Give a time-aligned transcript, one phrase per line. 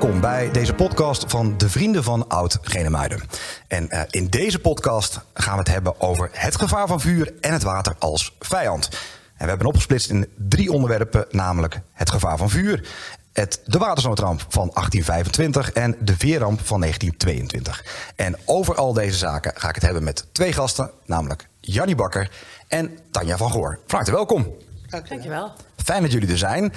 [0.00, 3.22] welkom bij deze podcast van de Vrienden van Oud Genemuiden.
[3.68, 7.52] En uh, in deze podcast gaan we het hebben over het gevaar van vuur en
[7.52, 8.88] het water als vijand.
[9.36, 12.88] En we hebben opgesplitst in drie onderwerpen, namelijk het gevaar van vuur,
[13.32, 18.12] het, de watersnoodramp van 1825 en de veerramp van 1922.
[18.16, 22.30] En over al deze zaken ga ik het hebben met twee gasten, namelijk Jannie Bakker
[22.68, 23.78] en Tanja van Goor.
[23.86, 24.67] Van welkom.
[24.90, 25.52] Dankjewel.
[25.84, 26.72] Fijn dat jullie er zijn.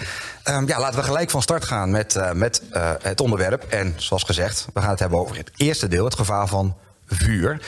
[0.50, 3.64] Um, ja, laten we gelijk van start gaan met, uh, met uh, het onderwerp.
[3.64, 6.76] En zoals gezegd, we gaan het hebben over het eerste deel, het gevaar van
[7.06, 7.62] vuur.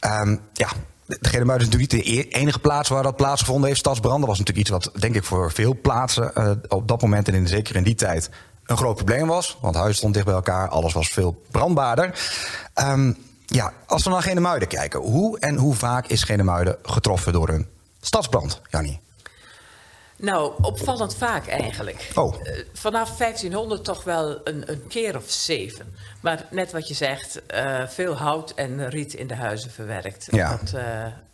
[0.00, 0.68] Um, ja,
[1.06, 3.80] de Genemuiden is natuurlijk niet de enige plaats waar dat plaatsgevonden heeft.
[3.80, 7.34] Stadsbranden was natuurlijk iets wat, denk ik, voor veel plaatsen uh, op dat moment en
[7.34, 8.30] in, zeker in die tijd
[8.64, 9.58] een groot probleem was.
[9.60, 12.20] Want huis stond dicht bij elkaar, alles was veel brandbaarder.
[12.74, 13.16] Um,
[13.46, 17.66] ja, als we naar Genemuiden kijken, hoe en hoe vaak is Genemuiden getroffen door een
[18.00, 19.00] stadsbrand, Jannie?
[20.20, 22.10] Nou, opvallend vaak eigenlijk.
[22.14, 22.34] Oh.
[22.34, 25.94] Uh, vanaf 1500 toch wel een, een, keer of zeven.
[26.20, 30.28] Maar net wat je zegt, uh, veel hout en riet in de huizen verwerkt.
[30.30, 30.56] Ja.
[30.56, 30.82] Dat uh,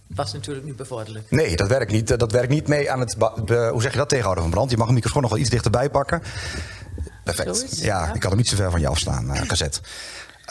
[0.07, 1.31] was natuurlijk niet bevorderlijk.
[1.31, 3.15] Nee, dat werkt niet, dat werkt niet mee aan het...
[3.49, 4.71] hoe zeg je dat tegenhouden van brand?
[4.71, 6.23] Je mag een microfoon nog wel iets dichterbij pakken.
[7.25, 7.57] Perfect.
[7.57, 9.81] Zoiets, ja, ja, ik had hem niet zo ver van je afstaan gezet.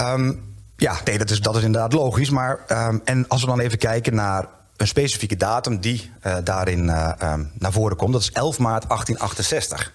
[0.02, 2.30] Um, ja, nee, dat is, dat is inderdaad logisch.
[2.30, 4.48] Maar, um, en als we dan even kijken naar
[4.78, 8.14] een specifieke datum die uh, daarin uh, um, naar voren komt.
[8.14, 9.94] Dat is 11 maart 1868.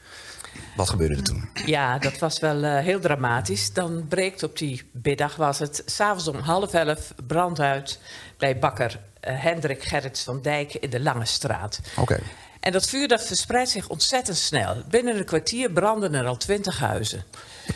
[0.77, 1.49] Wat gebeurde er toen?
[1.67, 3.73] Ja, dat was wel uh, heel dramatisch.
[3.73, 8.01] Dan breekt op die middag, was het, s'avonds om half elf, brand uit
[8.39, 11.81] bij bakker Hendrik Gerrits van Dijk in de Lange Straat.
[11.91, 12.01] Oké.
[12.01, 12.23] Okay.
[12.61, 14.83] En dat vuur dat verspreidt zich ontzettend snel.
[14.89, 17.25] Binnen een kwartier branden er al twintig huizen.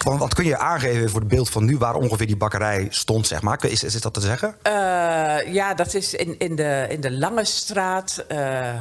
[0.02, 3.42] Wat kun je aangeven voor het beeld van nu waar ongeveer die bakkerij stond, zeg
[3.42, 3.64] maar?
[3.64, 4.56] Is, is dat te zeggen?
[4.66, 4.72] Uh,
[5.54, 8.24] ja, dat is in, in, de, in de Lange Straat.
[8.28, 8.74] Uh,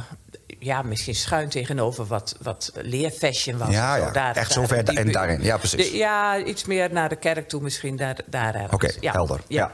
[0.58, 3.68] ja, misschien schuin tegenover wat, wat leerfashion was.
[3.68, 4.10] Ja, ja.
[4.10, 5.42] Daar, echt daar, zo ver en daarin.
[5.42, 5.90] Ja, precies.
[5.90, 9.12] De, ja, iets meer naar de kerk toe misschien, daar, daar Oké, okay, ja.
[9.12, 9.40] helder.
[9.48, 9.72] Ja.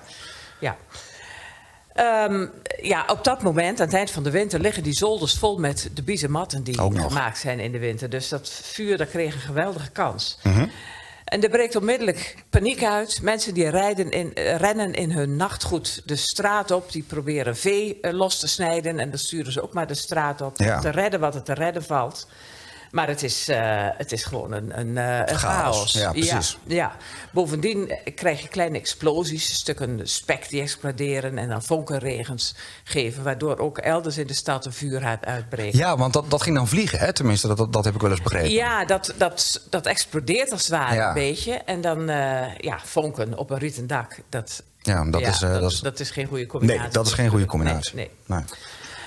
[0.58, 0.76] ja.
[1.94, 2.24] ja.
[2.24, 5.58] Um, ja, op dat moment, aan het eind van de winter, liggen die zolders vol
[5.58, 8.10] met de biezematten die gemaakt zijn in de winter.
[8.10, 10.38] Dus dat vuur, dat kreeg een geweldige kans.
[10.42, 10.70] Mm -hmm.
[11.30, 13.22] En er breekt onmiddellijk paniek uit.
[13.22, 16.92] Mensen die rijden in, uh, rennen in hun nachtgoed de straat op.
[16.92, 18.98] Die proberen vee uh, los te snijden.
[18.98, 20.58] En dan sturen ze ook maar de straat op.
[20.58, 20.74] Ja.
[20.74, 22.26] Om te redden wat er te redden valt.
[22.90, 23.56] Maar het is, uh,
[23.96, 25.38] het is gewoon een, een, een chaos.
[25.38, 25.92] chaos.
[25.92, 26.58] Ja, precies.
[26.66, 26.96] Ja, ja.
[27.32, 33.78] Bovendien krijg je kleine explosies, stukken spek die exploderen en dan vonkenregens geven, waardoor ook
[33.78, 35.76] elders in de stad een vuurhaard uitbreekt.
[35.76, 37.12] Ja, want dat, dat ging dan vliegen, hè?
[37.12, 38.50] tenminste, dat, dat, dat heb ik wel eens begrepen.
[38.50, 41.08] Ja, dat, dat, dat explodeert als het ware Ja.
[41.08, 41.52] een beetje.
[41.52, 45.60] En dan, uh, ja, vonken op een rieten dak, dat, Ja, dat, ja, is, dat,
[45.60, 45.80] dat is...
[45.80, 46.82] dat is geen goede combinatie.
[46.82, 47.94] Nee, dat is geen goede combinatie.
[47.94, 48.38] Nee, nee.
[48.38, 48.46] Nee.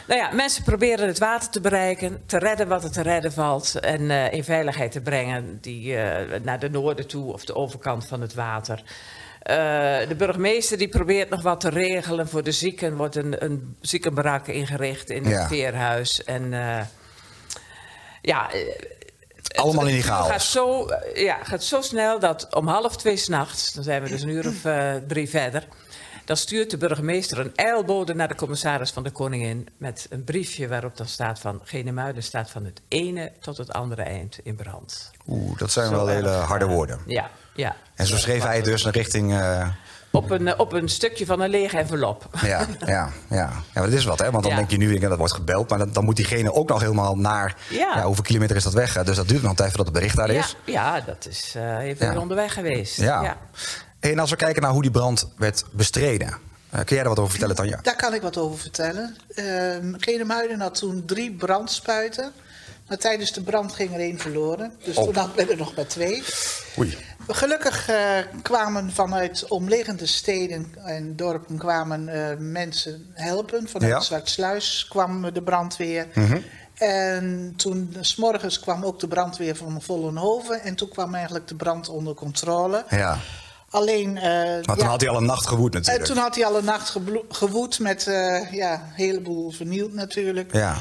[0.08, 3.80] Nou ja, mensen proberen het water te bereiken, te redden wat er te redden valt
[3.80, 8.08] en uh, in veiligheid te brengen die, uh, naar de noorden toe of de overkant
[8.08, 8.78] van het water.
[8.80, 9.56] Uh,
[10.08, 12.96] de burgemeester die probeert nog wat te regelen voor de zieken.
[12.96, 15.47] wordt een, een ziekenbarak ingericht in het Ja.
[15.47, 16.24] veerhuis.
[16.24, 16.81] En eh,
[18.22, 18.59] ja, eh,
[19.56, 20.28] Allemaal in die het chaos.
[20.30, 24.09] Gaat zo, eh, ja, gaat zo snel dat om half twee s'nachts, dan zijn we
[24.09, 25.68] dus een uur of eh, drie verder.
[26.25, 29.67] Dan stuurt de burgemeester een eilbode naar de commissaris van de Koningin.
[29.78, 31.61] met een briefje waarop dan staat van.
[31.63, 35.11] Genemuiden staat van het ene tot het andere eind in brand.
[35.28, 37.00] Oeh, dat zijn Zo wel hele harde woorden.
[37.06, 37.75] Ja, ja.
[37.95, 39.31] En zo schreef hij dus richting...
[39.31, 39.67] uh,
[40.11, 42.28] Op een, eh, op een stukje van een lege envelop.
[42.41, 43.51] ja, ja, ja.
[43.73, 44.31] ja, dat is wat, hè?
[44.31, 44.57] Want dan Ja.
[44.57, 45.69] denk je nu, dat wordt gebeld...
[45.69, 47.55] maar dan, dan moet diegene ook nog helemaal naar...
[47.69, 47.91] Ja.
[47.95, 48.94] Ja, hoeveel kilometer is dat weg?
[48.94, 49.03] hè?
[49.03, 50.55] Dus dat duurt nog een tijd voordat het bericht daar is.
[50.66, 52.97] ja, dat is eh, even onderweg geweest.
[53.01, 53.38] Ja.
[54.12, 56.28] En als we kijken naar hoe die brand werd bestreden...
[56.28, 57.80] Uh, kun jij daar wat over vertellen, Tanja?
[57.81, 59.16] Daar kan ik wat over vertellen.
[59.36, 62.32] Uh, Genemuiden had toen drie brandspuiten.
[62.88, 64.73] Maar tijdens de brand ging er één verloren.
[64.84, 65.03] Dus Oh.
[65.03, 66.23] toen hadden we er nog maar twee.
[66.79, 66.97] Oei.
[67.28, 67.97] Gelukkig uh,
[68.41, 73.67] kwamen vanuit omliggende steden en dorpen kwamen uh, mensen helpen.
[73.70, 74.00] Vanuit Ja.
[74.00, 76.08] Zwartsluis kwam de brandweer.
[76.14, 76.38] Mhm.
[76.73, 80.61] En toen, s morgens kwam ook de brandweer van Vollenhoven.
[80.61, 82.85] En toen kwam eigenlijk de brand onder controle.
[82.90, 83.17] Ja,
[83.73, 84.17] Alleen...
[84.17, 84.23] eh,
[84.66, 86.05] maar toen ja, had hij al een nacht gewoed en natuurlijk.
[86.05, 86.96] toen had hij al een nacht
[87.29, 90.53] gewoed met eh, ja, een heleboel vernield natuurlijk.
[90.53, 90.75] Ja,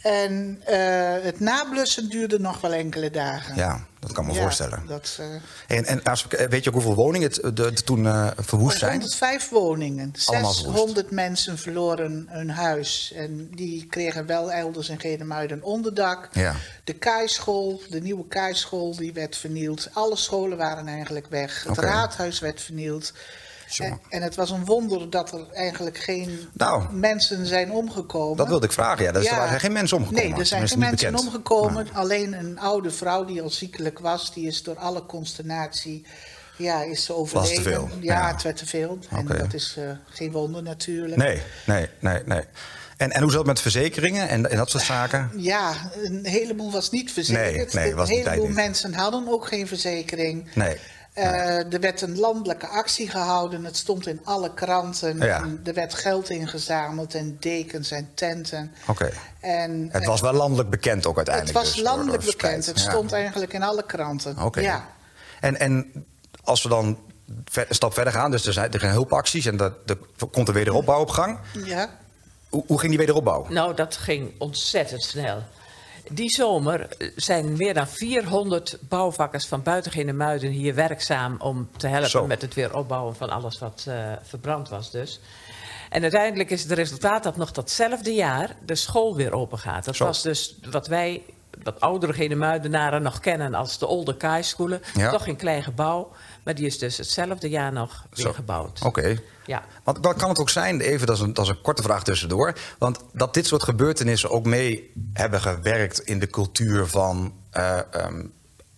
[0.00, 3.56] En eh, het nablussen duurde nog wel enkele dagen.
[3.56, 4.82] ja, dat kan me Ja, voorstellen.
[4.86, 8.06] Dat, eh, En, en als, we- weet je ook hoeveel woningen het, de, de- toen
[8.06, 8.92] eh, verwoest zijn?
[8.92, 10.12] 105 woningen.
[10.24, 10.76] Allemaal verwoest.
[10.76, 13.12] 600 mensen verloren hun huis.
[13.16, 16.28] En die kregen wel elders in Genemuiden een onderdak.
[16.32, 16.54] Ja.
[16.84, 19.88] De keischool, de nieuwe keischool, die werd vernield.
[19.92, 21.64] Alle scholen waren eigenlijk weg.
[21.68, 23.12] Het raadhuis werd vernield.
[23.76, 24.00] Jongen.
[24.08, 26.92] En, het was een wonder dat er eigenlijk geen Nou.
[26.92, 28.36] mensen zijn omgekomen.
[28.36, 29.04] Dat wilde ik vragen.
[29.04, 30.28] Ja, dus er zijn geen mensen omgekomen.
[30.30, 31.26] Nee, er zijn geen mensen bekend.
[31.26, 31.88] omgekomen.
[31.92, 36.06] Alleen een oude vrouw die al ziekelijk was, die is door alle consternatie.
[36.56, 37.62] Ja, is ze overleden.
[37.62, 38.32] veel, Ja, ja.
[38.32, 38.98] het werd te veel.
[39.10, 41.16] En dat is eh, geen wonder natuurlijk.
[41.16, 42.42] Nee, nee, nee, nee.
[42.96, 45.30] En, en hoe zat het met verzekeringen en, en dat soort zaken?
[45.36, 47.72] Ja, een heleboel was niet verzekerd.
[47.72, 50.48] Nee, nee, was een heleboel mensen hadden ook geen verzekering.
[50.54, 50.76] Nee.
[51.14, 53.64] Eh, er werd een landelijke actie gehouden.
[53.64, 55.18] Het stond in alle kranten.
[55.18, 55.44] Ja.
[55.64, 58.72] Er werd geld ingezameld en dekens en tenten.
[58.86, 59.10] Oké.
[59.40, 61.64] En, Het eh, was wel landelijk bekend ook het uiteindelijk.
[61.66, 62.66] was dus, landelijk door bekend.
[62.66, 62.90] Het Ja.
[62.90, 64.38] stond eigenlijk in alle kranten.
[64.42, 64.60] Oké.
[64.60, 64.88] Ja.
[65.40, 65.92] En, en
[66.44, 66.98] als we dan
[67.44, 69.98] ver- een stap verder gaan, dus er zijn, er zijn hulpacties en dat, er
[70.30, 71.38] komt er wederopbouw op gang.
[71.64, 71.90] ja.
[72.48, 73.46] Hoe, hoe ging die wederopbouw?
[73.48, 75.42] Nou, dat ging ontzettend snel.
[76.10, 81.86] Die zomer eh, zijn meer dan 400 bouwvakkers van buiten Muiden hier werkzaam om te
[81.86, 82.26] helpen Zo.
[82.26, 85.20] met het weer opbouwen van alles wat eh, verbrand was dus.
[85.90, 89.84] En uiteindelijk is het resultaat dat nog datzelfde jaar de school weer open gaat.
[89.84, 90.04] Dat Zo.
[90.04, 91.22] was dus wat wij,
[91.62, 94.82] wat oudere Muidenaren nog kennen als de Olde Kaaischoolen.
[94.94, 95.10] Ja.
[95.10, 96.10] Toch een klein gebouw,
[96.44, 98.32] maar die is dus hetzelfde jaar nog weer Zo.
[98.32, 98.80] gebouwd.
[98.82, 99.18] Oké.
[99.46, 99.62] Ja.
[99.84, 102.04] Want dan kan het ook zijn, even, dat is, een, dat is een korte vraag
[102.04, 102.54] tussendoor.
[102.78, 108.26] Want dat dit soort gebeurtenissen ook mee hebben gewerkt in de cultuur van eh, ehm,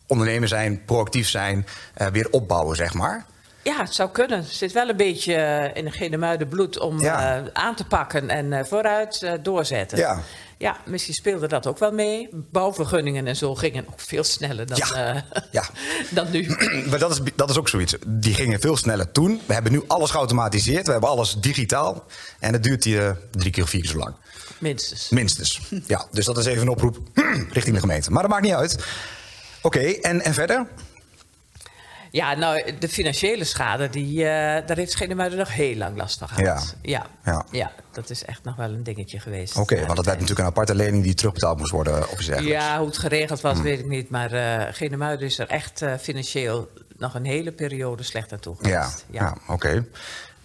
[0.06, 3.26] ondernemen zijn, proactief zijn, eh, weer opbouwen, zeg maar.
[3.66, 4.38] Ja, het zou kunnen.
[4.38, 7.36] Het zit wel een beetje eh, in de Genemuiden bloed om Ja.
[7.36, 9.98] eh, aan te pakken en eh, vooruit doorzetten.
[9.98, 10.20] Ja.
[10.58, 12.28] Ja, misschien speelde dat ook wel mee.
[12.32, 15.24] Bouwvergunningen en zo gingen ook veel sneller dan, Ja.
[15.50, 15.64] Ja.
[16.10, 16.46] dan nu.
[16.90, 17.94] Maar dat is, dat is ook zoiets.
[18.06, 19.40] Die gingen veel sneller toen.
[19.46, 20.86] We hebben nu alles geautomatiseerd.
[20.86, 22.04] We hebben alles digitaal.
[22.38, 24.14] En het duurt hier drie keer of vier keer zo lang.
[24.58, 25.08] Minstens.
[25.08, 25.60] Minstens.
[25.86, 26.98] Ja, dus dat is even een oproep
[27.52, 28.10] richting de gemeente.
[28.10, 28.84] Maar dat maakt niet uit.
[29.62, 30.66] Oké, en, en verder?
[32.10, 36.28] Ja, nou, de financiële schade, die, eh, daar heeft Genemuiden nog heel lang last van
[36.28, 36.76] gehad.
[36.82, 37.06] Ja.
[37.24, 37.44] Ja.
[37.50, 37.72] Ja.
[37.92, 39.56] dat is echt nog wel een dingetje geweest.
[39.56, 42.26] Oké, want dat werd natuurlijk een aparte lening die terugbetaald moest worden of iets.
[42.40, 44.10] Ja, hoe het geregeld was, weet ik niet.
[44.10, 46.68] Maar eh Genemuiden is er echt eh, financieel
[46.98, 49.04] nog een hele periode slecht aan toe Ja, geweest.
[49.10, 49.36] ja.
[49.48, 49.84] oké.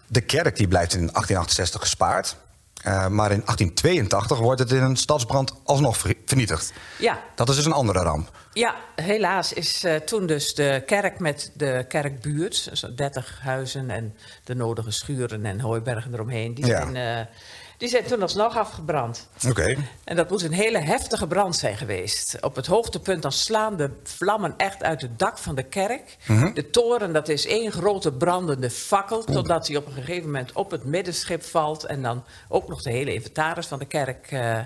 [0.07, 2.35] De kerk die blijft in 1868 gespaard.
[2.83, 6.73] Eh, maar in 1882 wordt het in een stadsbrand alsnog ver- vernietigd.
[6.99, 7.19] ja.
[7.35, 8.31] Dat is dus een andere ramp.
[8.53, 14.15] Ja, helaas is eh, toen dus de kerk met de kerkbuurt, zo'n 30 huizen en
[14.43, 16.81] de nodige schuren en hooibergen eromheen, die, Ja.
[16.91, 17.25] zijn, eh,
[17.81, 19.27] die zijn toen alsnog afgebrand.
[19.47, 19.75] Oké.
[20.03, 22.37] En dat moet een hele heftige brand zijn geweest.
[22.41, 26.17] Op het hoogtepunt dan slaan de vlammen echt uit het dak van de kerk.
[26.27, 26.53] Mhm.
[26.53, 29.23] De toren, dat is één grote brandende fakkel...
[29.23, 31.83] totdat hij op een gegeven moment op het middenschip valt...
[31.83, 34.59] en dan ook nog de hele inventaris van de kerk eh,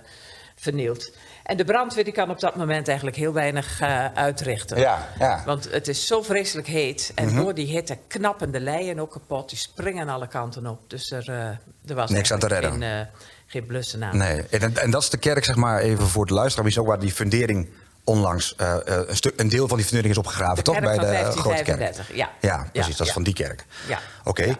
[0.55, 1.11] vernielt.
[1.45, 4.77] En de brandweer die kan op dat moment eigenlijk heel weinig eh, uitrichten.
[4.77, 5.35] Ja, ja.
[5.35, 5.45] Mhm.
[5.45, 7.11] Want het is zo vreselijk heet.
[7.15, 9.49] En door die hitte knappen de leien ook kapot.
[9.49, 10.79] Die springen alle kanten op.
[10.87, 12.71] Dus er, eh, er was Niks aan te redden.
[12.71, 12.99] Geen, eh,
[13.45, 14.17] geen blussen aan.
[14.17, 16.87] Nee, en, en dat is de kerk, zeg maar, even voor de luisteraar, is ook
[16.87, 17.69] waar die fundering
[18.03, 20.79] onlangs een, stuk, een deel van die fundering is opgegraven, De toch?
[20.79, 21.79] kerk Bij de grote kerk.
[21.79, 22.29] 1535, ja.
[22.41, 23.13] Ja, precies, Ja, dat is ja.
[23.13, 23.65] van die kerk.
[23.87, 23.99] Ja.
[24.23, 24.57] Oké.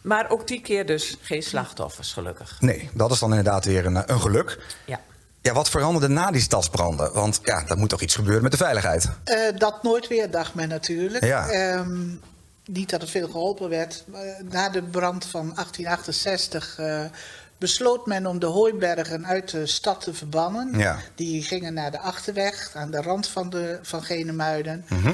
[0.00, 2.56] Maar ook die keer dus geen slachtoffers, gelukkig.
[2.60, 4.58] Nee, dat is dan inderdaad weer een, een geluk.
[4.84, 5.00] Ja.
[5.46, 7.12] Ja, wat veranderde na die stadsbranden?
[7.12, 9.08] Want ja, er moet toch iets gebeuren met de veiligheid.
[9.24, 11.24] Eh, dat nooit weer, dacht men natuurlijk.
[11.24, 11.48] Ja.
[11.48, 12.08] Ehm,
[12.64, 14.04] niet dat er veel geholpen werd.
[14.06, 17.00] maar na de brand van 1868 eh,
[17.58, 20.78] besloot men om de hooibergen uit de stad te verbannen.
[20.78, 20.98] Ja.
[21.14, 24.84] Die gingen naar de achterweg, aan de rand van, de, van Genemuiden.
[24.88, 25.12] Mhm.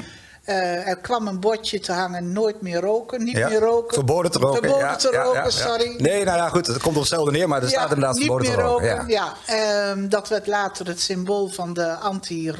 [0.51, 3.93] Eh, er kwam een bordje te hangen, nooit meer roken, niet Ja, meer roken.
[3.93, 4.59] Verboden te roken.
[4.61, 5.95] Verboden ja, te roken, ja, sorry.
[5.97, 8.47] Nee, nou ja, goed, het komt op hetzelfde neer, maar er staat inderdaad niet verboden
[8.47, 8.89] meer te roken.
[8.97, 9.07] roken.
[9.07, 9.33] ja.
[9.45, 11.93] Ehm, dat werd later het symbool van de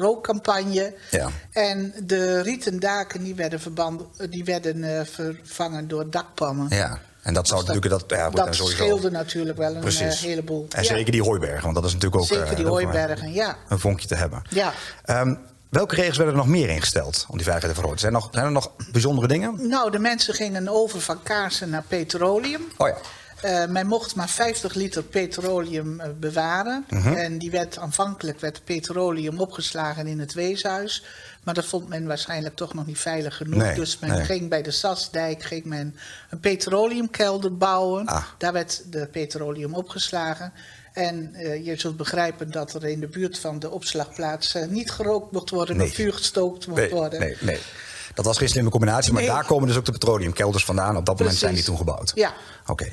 [0.02, 0.94] anti-rookcampagne.
[1.10, 1.28] Ja.
[1.50, 6.66] En de rieten daken die werden, verband, die werden eh, vervangen door dakpannen.
[6.70, 8.08] Ja, en dat zou Dus natuurlijk...
[8.08, 8.76] Dat, ja, dat sowieso.
[8.82, 10.20] scheelde natuurlijk wel een Precies.
[10.22, 10.66] eh, heleboel.
[10.70, 12.28] En Ja, zeker die hooibergen, want dat is natuurlijk ook...
[12.28, 13.56] zeker eh, die hooibergen, ja.
[13.68, 14.42] Een vonkje te hebben.
[14.48, 14.72] ja.
[15.04, 15.34] Ehm,
[15.72, 18.00] welke regels werden er nog meer ingesteld om die veiligheid te vergroten?
[18.00, 19.68] Zijn, er nog, zijn er nog bijzondere dingen?
[19.68, 22.62] Nou, de mensen gingen over van kaarsen naar petroleum.
[22.76, 22.96] Oh ja.
[23.42, 26.84] Eh, men mocht maar 50 liter petroleum eh, bewaren.
[26.88, 27.12] Mhm.
[27.12, 31.04] En die werd aanvankelijk werd petroleum opgeslagen in het weeshuis.
[31.42, 33.62] Maar dat vond men waarschijnlijk toch nog niet veilig genoeg.
[33.62, 34.24] Nee, dus men nee.
[34.24, 35.96] ging bij de Sasdijk ging men
[36.30, 38.06] een petroleumkelder bouwen.
[38.06, 38.24] Ah.
[38.38, 40.52] Daar werd de petroleum opgeslagen.
[40.92, 44.90] En eh, je zult begrijpen dat er in de buurt van de opslagplaats eh, niet
[44.90, 45.92] gerookt mocht worden, Nee.
[45.92, 47.20] vuur gestookt mocht Nee, worden.
[47.20, 47.58] nee, nee.
[48.14, 49.30] Dat was geen slimme combinatie, maar Nee.
[49.30, 50.96] daar komen dus ook de petroleumkelders vandaan.
[50.96, 52.12] Op dat moment zijn die toen gebouwd.
[52.14, 52.32] Ja.
[52.66, 52.88] Oké.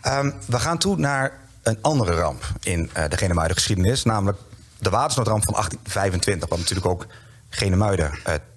[0.00, 4.02] Ehm, we gaan toe naar een andere ramp in uh, de Genemuiden geschiedenis.
[4.02, 4.38] Namelijk
[4.78, 6.48] de watersnoodramp van 1825.
[6.48, 7.06] Wat natuurlijk ook
[7.48, 8.10] Genemuiden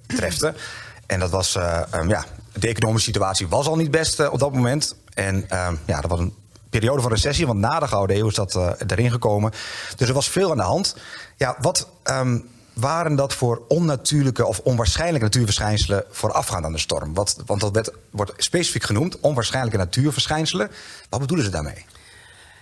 [0.07, 0.53] trefte.
[1.05, 4.53] En dat was um, ja, de economische situatie was al niet best eh, op dat
[4.53, 4.95] moment.
[5.13, 6.33] En ehm, ja, dat was een
[6.69, 9.51] periode van recessie, want na de Gouden Eeuw is dat eh, erin gekomen.
[9.95, 10.95] Dus er was veel aan de hand.
[11.35, 12.39] Ja, wat ehm,
[12.73, 17.13] waren dat voor onnatuurlijke of onwaarschijnlijke natuurverschijnselen voorafgaand aan de storm?
[17.13, 20.71] Wat, want dat werd, wordt specifiek genoemd, onwaarschijnlijke natuurverschijnselen.
[21.09, 21.85] Wat bedoelen ze daarmee?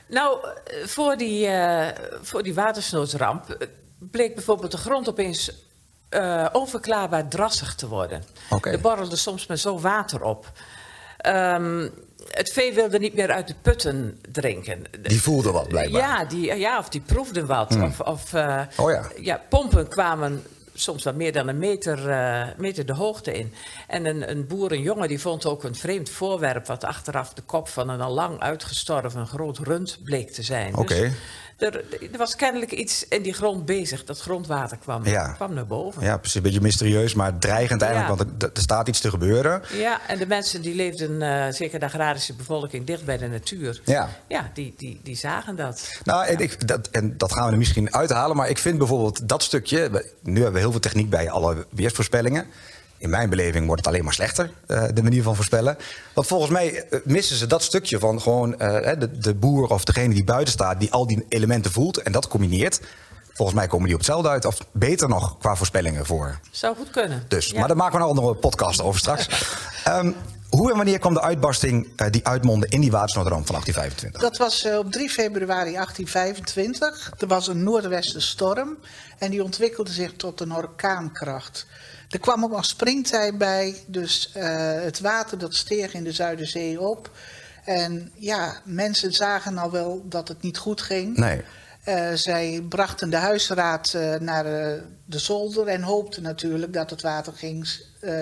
[0.08, 1.88] Nou, eh, voor die, uh,
[2.22, 3.68] voor die watersnoodramp
[3.98, 5.52] bleek bijvoorbeeld de grond opeens
[6.10, 8.24] uh, onverklaarbaar drassig te worden.
[8.50, 8.74] Okay.
[8.74, 10.52] Er borrelde soms maar zo water op.
[11.26, 11.94] Um,
[12.30, 14.84] het vee wilde niet meer uit de putten drinken.
[15.02, 16.02] Die voelde wat blijkbaar.
[16.02, 17.74] Ja, die, ja of die proefden wat.
[17.74, 17.84] Hmm.
[17.84, 19.10] Of, of uh, oh ja.
[19.22, 23.54] ja, pompen kwamen soms wel meer dan een meter, uh, meter de hoogte in.
[23.88, 26.68] En een, een boerenjongen die vond ook een vreemd voorwerp...
[26.68, 30.74] wat achteraf de kop van een al lang uitgestorven groot rund bleek te zijn.
[30.76, 30.82] Oké.
[30.82, 31.02] Okay.
[31.02, 31.12] Dus
[31.58, 31.76] er,
[32.12, 34.06] er, was kennelijk iets in die grond bezig.
[34.06, 35.32] Dat grondwater kwam, ja.
[35.32, 36.04] kwam naar boven.
[36.04, 36.36] Ja, precies.
[36.36, 38.20] Een beetje mysterieus, maar dreigend eigenlijk.
[38.20, 38.26] Ja.
[38.26, 39.62] Want er, er, staat iets te gebeuren.
[39.74, 43.82] Ja, en de mensen die leefden, uh, zeker de agrarische bevolking, dicht bij de natuur.
[43.86, 46.00] Ja, ja die, die, die zagen dat.
[46.04, 48.36] Nou, en, ik, dat, en dat gaan we er misschien uithalen.
[48.36, 50.06] Maar ik vind bijvoorbeeld dat stukje...
[50.22, 52.46] Nu hebben we heel veel techniek bij alle weersvoorspellingen.
[53.04, 55.78] In mijn beleving wordt het alleen maar slechter, uh, de manier van voorspellen.
[56.14, 58.58] Want volgens mij uh, missen ze dat stukje van gewoon uh,
[59.00, 62.28] de, de, boer of degene die buiten staat, die al die elementen voelt en dat
[62.28, 62.82] combineert.
[63.34, 66.40] Volgens mij komen die op hetzelfde uit, of beter nog qua voorspellingen voor.
[66.52, 67.24] Zou goed kunnen.
[67.28, 67.60] Dus, ja.
[67.60, 69.28] maar daar maken we een andere podcast over straks.
[69.88, 70.16] um,
[70.58, 74.22] hoe en wanneer kwam de uitbarsting uh, die uitmondde in die watersnoodramp van 1825?
[74.22, 77.14] Dat was uh, op 3 februari 1825.
[77.20, 78.78] Er was een noordwestenstorm
[79.18, 81.66] en die ontwikkelde zich tot een orkaankracht.
[82.14, 84.44] Er kwam ook nog springtij bij, dus uh,
[84.82, 87.12] het water dat steeg in de Zuiderzee op.
[87.66, 91.18] En ja, mensen zagen al wel dat het niet goed ging.
[91.18, 91.42] Nee.
[91.88, 94.44] Uh, zij brachten de huisraad uh, naar
[95.06, 97.68] de zolder en hoopten natuurlijk dat het water ging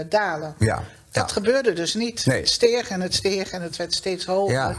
[0.10, 0.56] dalen.
[0.60, 0.84] Ja.
[1.12, 1.34] Dat ja.
[1.34, 2.26] gebeurde dus niet.
[2.26, 2.40] Nee.
[2.40, 4.54] Het steeg en het steeg en het werd steeds hoger.
[4.54, 4.76] Ja.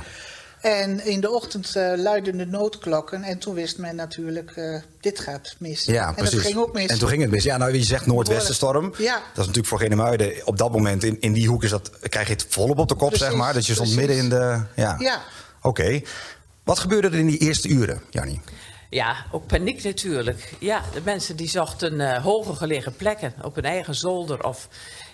[0.63, 3.23] En in de ochtend uh, luidden de noodklokken.
[3.23, 5.85] En toen wist men natuurlijk, uh, dit gaat mis.
[5.85, 6.35] Ja, en precies.
[6.35, 6.87] dat ging ook mis.
[6.87, 7.45] En toen ging het mis.
[7.45, 8.95] Ja, nou, je zegt noordwestenstorm.
[8.99, 9.15] Ja.
[9.15, 12.27] Dat is natuurlijk voor Genemuiden op dat moment, in, in die hoek, is dat, krijg
[12.27, 13.53] je het volop op de kop, Precies, zeg maar.
[13.53, 14.09] Dus je stond precies.
[14.09, 14.63] midden in de...
[14.83, 14.97] Ja.
[14.99, 15.23] Ja.
[15.63, 15.69] Oké.
[15.69, 16.05] Okay.
[16.65, 18.41] Wat gebeurde er in die eerste uren, Jannie?
[18.91, 20.53] Ja, ook paniek natuurlijk.
[20.59, 24.69] Ja, de mensen die zochten uh, hoger gelegen plekken op hun eigen zolder of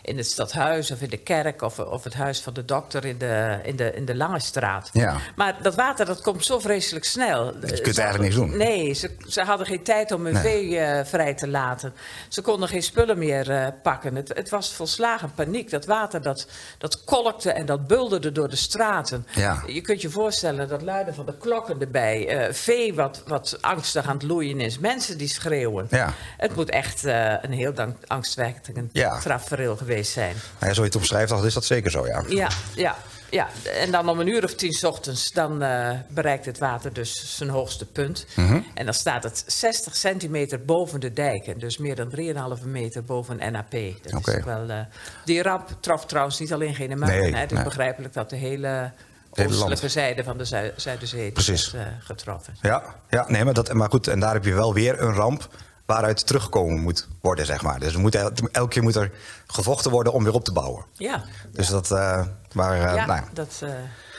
[0.08, 3.18] in het stadhuis of in de kerk of, of het huis van de dokter in
[3.18, 4.90] de, in de, in de Lange Straat.
[4.92, 5.16] Ja.
[5.36, 7.44] Maar dat water dat komt zo vreselijk snel.
[7.60, 8.56] Je kunt eigenlijk niks doen.
[8.56, 10.42] Nee, ze, ze hadden geen tijd om hun Nee.
[10.42, 11.94] vee uh, vrij te laten.
[12.28, 14.14] Ze konden geen spullen meer uh, pakken.
[14.14, 15.70] Het, het was volslagen paniek.
[15.70, 16.46] Dat water dat,
[16.78, 19.26] dat kolkte en dat bulderde door de straten.
[19.34, 19.62] Ja.
[19.66, 22.46] Je kunt je voorstellen dat luiden van de klokken erbij.
[22.48, 24.78] Uh, vee wat, wat angstig aan het loeien is.
[24.78, 25.86] Mensen die schreeuwen.
[25.90, 26.12] Ja.
[26.36, 27.72] Het moet echt een heel
[28.06, 29.18] angstwekkend Ja.
[29.20, 30.34] tafereel geweest zijn.
[30.58, 32.24] Nou ja, zo je het omschrijft, dan is dat zeker zo, ja.
[32.28, 32.96] Ja, ja,
[33.30, 33.48] ja.
[33.80, 37.36] En dan om een uur of tien 's ochtends, dan uh, bereikt het water dus
[37.36, 38.26] zijn hoogste punt.
[38.28, 38.46] Mhm.
[38.46, 38.66] Mm -hmm.
[38.74, 41.58] En dan staat het 60 centimeter boven de dijken.
[41.58, 42.10] Dus meer dan
[42.58, 43.70] 3,5 meter boven NAP.
[44.02, 44.36] Dat okay.
[44.36, 44.68] is wel...
[44.68, 44.80] Uh,
[45.24, 47.20] die ramp trof trouwens niet alleen Genemuiden.
[47.20, 47.38] Nee, hè.
[47.38, 47.64] Het is nee.
[47.64, 48.92] begrijpelijk dat de hele...
[49.30, 51.70] oostelijke zijde van de Zu Zuiderzee Precies.
[51.70, 52.56] werd uh, getroffen.
[52.62, 55.48] Ja, ja nee, maar, dat, maar goed, en daar heb je wel weer een ramp
[55.88, 57.80] waaruit teruggekomen moet worden, zeg maar.
[57.80, 59.10] Dus er moet, el- elke keer moet er
[59.46, 60.84] gevochten worden om weer op te bouwen.
[60.92, 63.60] Ja, Dus dat, eh waar, eh, ja, nou ja, dat...
[63.64, 63.70] uh,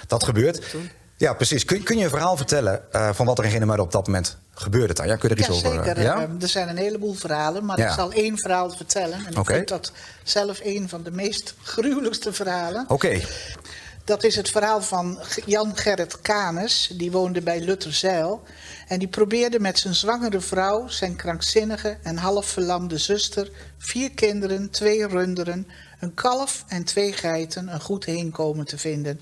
[0.08, 0.70] dat gebeurt.
[0.70, 0.90] toen.
[1.18, 1.66] Ja, precies.
[1.66, 4.38] Kun, kun je een verhaal vertellen eh, van wat er in Genemuiden op dat moment
[4.54, 4.94] gebeurde?
[4.94, 5.08] Dan?
[5.08, 5.80] Ja, kun je er Ja, iets over?
[5.80, 6.02] eh, zeker.
[6.02, 6.16] ja?
[6.28, 7.88] Uh, er zijn een heleboel verhalen, maar Ja.
[7.88, 9.26] ik zal één verhaal vertellen.
[9.26, 9.92] En ik vind dat
[10.24, 12.86] zelf een van de meest gruwelijkste verhalen.
[12.88, 13.20] Oké,
[14.10, 16.92] Dat is het verhaal van Jan Gerrit Canes.
[16.94, 18.44] Die woonde bij Lutterzeil.
[18.88, 24.70] En die probeerde met zijn zwangere vrouw, zijn krankzinnige en half verlamde zuster, vier kinderen,
[24.70, 25.68] twee runderen,
[26.00, 29.22] een kalf en twee geiten een goed heenkomen te vinden.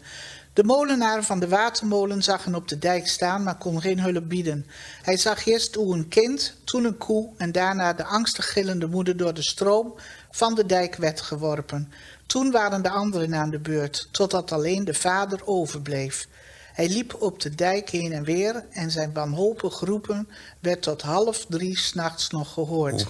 [0.54, 4.30] De molenaar van de watermolen zag hen op de dijk staan, maar kon geen hulp
[4.30, 4.66] bieden.
[5.02, 9.18] Hij zag eerst hoe een kind, toen een koe en daarna de angstig gillende moeder
[9.18, 9.96] door de stroom
[10.32, 11.92] van de dijk werd geworpen.
[12.28, 16.28] Toen waren de anderen aan de beurt, totdat alleen de vader overbleef.
[16.74, 20.30] Hij liep op de dijk heen en weer en zijn wanhopig roepen
[20.60, 23.06] werd tot half drie s'nachts nog gehoord.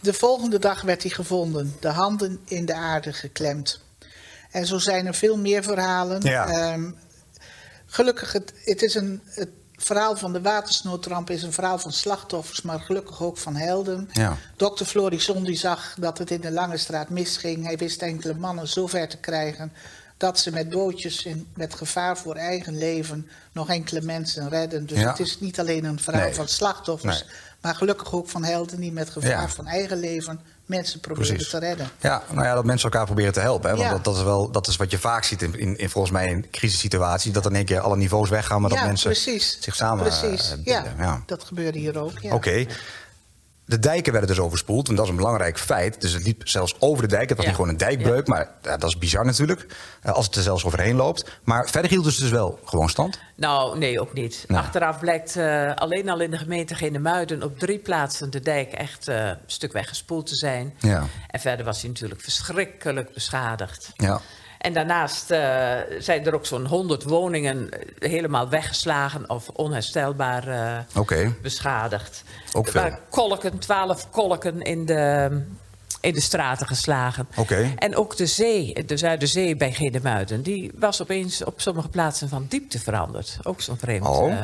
[0.00, 3.80] De volgende dag werd hij gevonden, de handen in de aarde geklemd.
[4.50, 6.20] En zo zijn er veel meer verhalen.
[6.22, 6.48] Ja.
[6.48, 6.90] Ehm,
[7.86, 9.50] gelukkig, het, het is een, het
[9.84, 14.08] verhaal van de watersnoodramp is een verhaal van slachtoffers, maar gelukkig ook van helden.
[14.12, 14.36] Ja.
[14.56, 17.64] Dokter Florison die zag dat het in de Lange Straat misging.
[17.64, 19.72] Hij wist enkele mannen zo ver te krijgen
[20.16, 24.86] dat ze met bootjes in, met gevaar voor eigen leven nog enkele mensen redden.
[24.86, 25.08] Dus Ja.
[25.08, 26.34] het is niet alleen een verhaal Nee.
[26.34, 27.32] van slachtoffers, Nee.
[27.60, 29.48] maar gelukkig ook van helden die met gevaar Ja.
[29.48, 31.50] van eigen leven mensen proberen Precies.
[31.50, 31.88] te redden.
[32.00, 33.70] Ja, nou ja, dat mensen elkaar proberen te helpen.
[33.70, 33.76] Hè?
[33.76, 33.94] Want Ja.
[33.94, 36.26] dat, dat, is wel, dat is wat je vaak ziet in, in, in volgens mij
[36.28, 37.32] in crisissituaties.
[37.32, 39.56] Dat in één keer alle niveaus weggaan, maar dat mensen precies.
[39.60, 40.72] zich samen eh, Precies, binden.
[40.72, 41.22] ja, ja.
[41.26, 42.12] dat gebeurde hier ook.
[42.20, 42.34] Ja.
[42.34, 42.66] Oké.
[43.66, 46.00] De dijken werden dus overspoeld, en dat is een belangrijk feit.
[46.00, 47.28] Dus het liep zelfs over de dijk.
[47.28, 47.46] Het was Ja.
[47.46, 49.66] niet gewoon een dijkbreuk, maar ja, dat is bizar natuurlijk.
[50.02, 51.30] eh, Als het er zelfs overheen loopt.
[51.44, 53.18] Maar verder hield het dus wel gewoon stand.
[53.36, 54.44] Nou, nee, ook niet.
[54.48, 54.58] Nee.
[54.58, 59.08] Achteraf blijkt eh, alleen al in de gemeente Genemuiden op drie plaatsen de dijk echt
[59.08, 60.74] eh, een stuk weggespoeld te zijn.
[60.78, 61.02] Ja.
[61.30, 63.90] En verder was hij natuurlijk verschrikkelijk beschadigd.
[63.96, 64.20] Ja.
[64.64, 65.40] En daarnaast eh,
[65.98, 70.78] zijn er ook zo'n 100 woningen eh, helemaal weggeslagen of onherstelbaar eh,
[71.42, 72.22] beschadigd.
[72.52, 72.98] Ook veel.
[73.10, 75.30] kolken, 12 kolken in de,
[76.00, 77.26] in de straten geslagen.
[77.36, 77.72] Oké.
[77.76, 82.46] En ook de zee, de Zuiderzee bij Genemuiden, die was opeens op sommige plaatsen van
[82.48, 83.38] diepte veranderd.
[83.42, 84.34] Ook zo'n vreemd, Oh.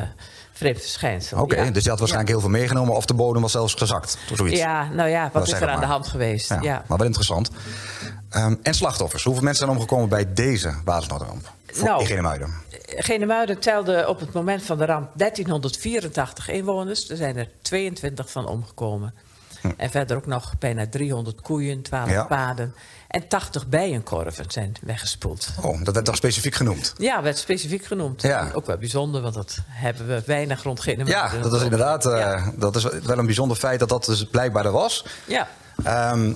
[0.51, 1.41] vreemd verschijnsel.
[1.41, 1.71] Oké, ja.
[1.71, 2.95] dus je had waarschijnlijk heel veel meegenomen...
[2.95, 4.59] of de bodem was zelfs gezakt, of zoiets.
[4.59, 6.49] Ja, nou ja, Dat wat is er aan de hand geweest?
[6.49, 6.83] Ja, Ja.
[6.87, 7.49] Maar wel interessant.
[8.31, 9.23] Ehm, en slachtoffers.
[9.23, 11.51] Hoeveel mensen zijn omgekomen bij deze watersnoodramp?
[11.83, 12.53] Nou, in Genemuiden?
[12.85, 17.09] Genemuiden telde op het moment van de ramp 1384 inwoners.
[17.09, 19.13] Er zijn er 22 van omgekomen.
[19.77, 22.11] En verder ook nog bijna 300 koeien, 12 Hm.
[22.11, 22.23] Ja.
[22.23, 22.73] paarden
[23.07, 25.47] en 80 bijenkorven zijn weggespoeld.
[25.61, 26.93] Oh, dat werd toch specifiek genoemd?
[26.97, 28.21] Ja, werd specifiek genoemd.
[28.21, 28.49] Ja.
[28.53, 31.37] Ook wel bijzonder, want dat hebben we weinig rond Genemuiden.
[31.37, 32.51] Ja, dat is inderdaad eh, Ja.
[32.55, 35.05] dat is wel een bijzonder feit dat dat dus blijkbaar er was.
[35.27, 35.47] Ja.
[35.83, 36.33] Ehm,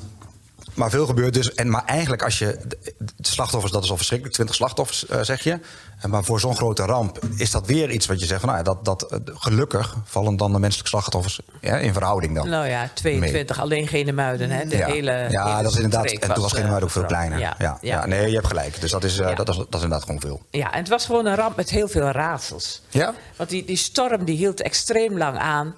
[0.76, 1.54] maar veel gebeurt dus.
[1.54, 2.60] En, maar eigenlijk als je...
[2.68, 4.36] De, slachtoffers, dat is al verschrikkelijk.
[4.36, 5.60] 20 slachtoffers, eh, zeg je.
[6.00, 8.40] En maar voor zo'n grote ramp is dat weer iets wat je zegt...
[8.40, 12.36] Van, nou ja, dat, dat, eh, gelukkig vallen dan de menselijke slachtoffers ja, in verhouding
[12.36, 12.50] dan.
[12.50, 14.50] Nou ja, 22, alleen Genemuiden.
[14.50, 14.66] Hè.
[14.66, 16.12] De ja, hele, ja hele dat is inderdaad.
[16.12, 17.40] En toen was eh, geen ook veel kleiner.
[17.40, 18.06] Ja, ja, ja.
[18.06, 18.82] nee, je hebt gelijk.
[18.82, 20.42] Dus dat is, eh, dat, is, dat is inderdaad gewoon veel.
[20.50, 22.82] Ja, en het was gewoon een ramp met heel veel raadsels.
[22.90, 23.14] Ja?
[23.36, 25.76] Want die, die storm die hield extreem lang aan.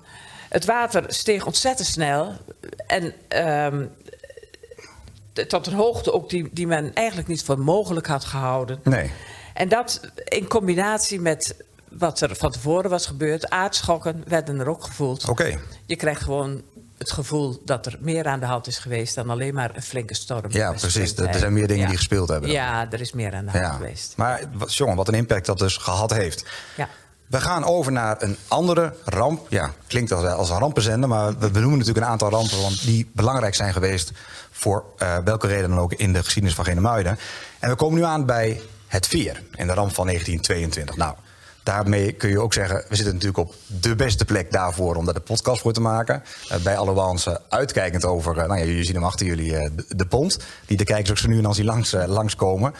[0.50, 2.34] Het water steeg ontzettend snel.
[2.88, 3.86] En ehm,
[5.47, 8.80] tot een hoogte ook die, die men eigenlijk niet voor mogelijk had gehouden.
[8.84, 9.12] Nee.
[9.54, 11.56] En dat in combinatie met
[11.89, 15.30] wat er van tevoren was gebeurd, aardschokken werden er ook gevoeld.
[15.30, 15.60] Oké.
[15.86, 16.62] Je krijgt gewoon
[16.97, 20.13] het gevoel dat er meer aan de hand is geweest dan alleen maar een flinke
[20.13, 20.52] storm.
[20.52, 21.15] Ja, precies.
[21.17, 21.88] Er zijn meer dingen Ja.
[21.89, 22.58] die gespeeld hebben dan.
[22.58, 23.71] Ja, er is meer aan de hand Ja.
[23.71, 24.13] geweest.
[24.17, 26.45] Maar jongen, wat een impact dat dus gehad heeft.
[26.78, 26.89] Ja.
[27.28, 29.46] We gaan over naar een andere ramp.
[29.50, 33.12] Ja, klinkt als, als een rampenzender, maar we benoemen natuurlijk een aantal rampen want die
[33.13, 34.12] belangrijk zijn geweest
[34.52, 37.20] voor eh, welke reden dan ook in de geschiedenis van Genemuiden.
[37.60, 40.96] En we komen nu aan bij het veer in de ramp van 1922.
[40.96, 41.16] Nou,
[41.63, 45.13] daarmee kun je ook zeggen, we zitten natuurlijk op de beste plek daarvoor om daar
[45.13, 46.24] de podcast voor te maken.
[46.50, 50.06] Eh, bij Allouance uitkijkend over, eh, nou ja, jullie zien hem achter jullie, de, de
[50.06, 50.40] pont.
[50.66, 52.74] Die de kijkers ook zo nu en dan zien langs, langskomen.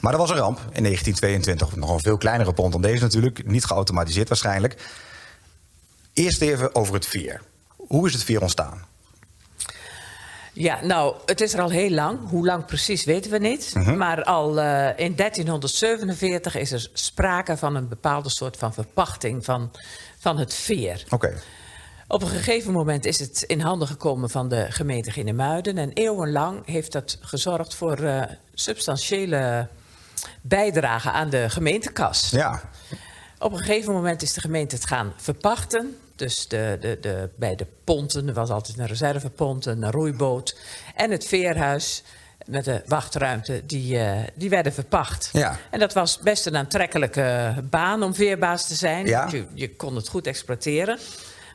[0.00, 1.76] Maar er was een ramp in 1922.
[1.76, 3.46] Nog een veel kleinere pont dan deze natuurlijk.
[3.46, 4.76] Niet geautomatiseerd waarschijnlijk.
[6.12, 7.42] Eerst even over het veer.
[7.76, 8.84] Hoe is het veer ontstaan?
[10.52, 12.18] Ja, nou, het is er al heel lang.
[12.28, 13.70] Hoe lang precies weten we niet.
[13.74, 13.96] Mhm.
[13.96, 19.70] Maar al eh, in 1347 is er sprake van een bepaalde soort van verpachting van,
[20.18, 21.04] van het veer.
[21.08, 21.40] Oké.
[22.08, 25.78] Op een gegeven moment is het in handen gekomen van de gemeente Genemuiden.
[25.78, 28.22] En eeuwenlang heeft dat gezorgd voor eh,
[28.54, 29.68] substantiële
[30.42, 32.30] bijdrage aan de gemeentekas.
[32.30, 32.60] Ja.
[33.38, 35.96] Op een gegeven moment is de gemeente het gaan verpachten.
[36.16, 40.58] Dus de, de, de, bij de ponten, er was altijd een reservepont, een roeiboot.
[40.94, 42.02] En het veerhuis
[42.46, 45.28] met de wachtruimte, die, eh, die werden verpacht.
[45.32, 45.58] Ja.
[45.70, 49.06] En dat was best een aantrekkelijke baan om veerbaas te zijn.
[49.06, 49.28] Ja.
[49.30, 50.98] Je, je kon het goed exploiteren.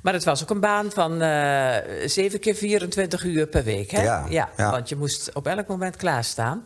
[0.01, 3.91] Maar het was ook een baan van eh 7 keer 24 uur per week.
[3.91, 4.03] Hè?
[4.03, 4.49] Ja, ja.
[4.55, 6.65] Want je moest op elk moment klaarstaan.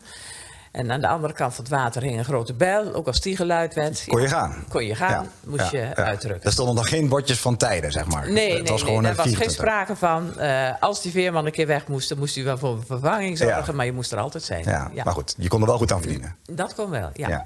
[0.76, 2.94] En aan de andere kant van het water hing een grote bijl.
[2.94, 4.04] Ook als die geluid werd.
[4.08, 4.66] Kon je ja, gaan?
[4.70, 5.94] Kon je gaan, Ja, moest ja, je ja.
[5.94, 6.44] uitdrukken.
[6.44, 8.32] Er stonden nog geen bordjes van tijden, zeg maar.
[8.32, 9.52] Nee, het nee, was nee, gewoon daar een was geen 24.
[9.52, 10.40] sprake van.
[10.40, 13.38] Eh, als die veerman een keer weg moest, dan moest hij wel voor een vervanging
[13.38, 13.66] zorgen.
[13.66, 13.72] Ja.
[13.72, 14.64] Maar je moest er altijd zijn.
[14.64, 16.36] Ja, maar goed, je kon er wel goed aan verdienen.
[16.52, 17.28] Dat kon wel, ja.
[17.28, 17.44] Ja.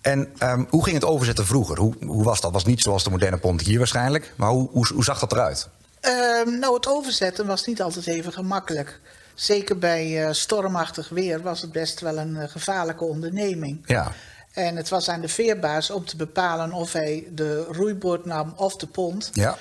[0.00, 1.78] En ehm, hoe ging het overzetten vroeger?
[1.78, 2.52] Hoe, hoe was dat?
[2.52, 4.32] was niet zoals de moderne pont hier waarschijnlijk.
[4.36, 5.68] Maar hoe, hoe, hoe zag dat eruit?
[6.00, 9.00] Ehm, nou, het overzetten was niet altijd even gemakkelijk.
[9.36, 13.82] Zeker bij eh, stormachtig weer was het best wel een eh, gevaarlijke onderneming.
[13.86, 14.12] Ja.
[14.52, 18.76] En het was aan de veerbaas om te bepalen of hij de roeiboot nam of
[18.76, 19.30] de pont.
[19.32, 19.56] Ja.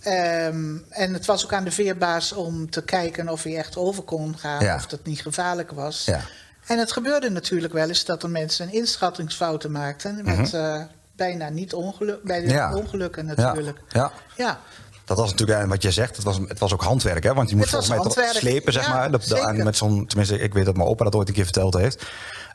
[0.00, 4.02] Ehm, en het was ook aan de veerbaas om te kijken of hij echt over
[4.02, 4.74] kon gaan, Ja.
[4.74, 6.04] of dat niet gevaarlijk was.
[6.04, 6.20] Ja.
[6.66, 10.20] En het gebeurde natuurlijk wel eens dat er mensen inschattingsfouten maakten.
[10.24, 10.82] Met eh,
[11.16, 12.54] bijna niet ongeluk, bij de Mhm.
[12.54, 12.74] Ja.
[12.74, 13.78] ongelukken natuurlijk.
[13.88, 14.12] Ja.
[14.36, 14.60] Ja.
[15.06, 16.16] Dat was natuurlijk eigenlijk wat je zegt.
[16.16, 17.34] Het was, het was ook handwerk, hè?
[17.34, 19.10] Want je was volgens mij toch handwerk, slepen, zeg ja, maar.
[19.10, 22.04] Dat, met zo'n, tenminste, ik weet dat mijn opa dat ooit een keer verteld heeft.